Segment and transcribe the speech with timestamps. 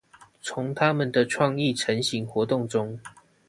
[0.41, 2.99] 從他們的創意晨型活動中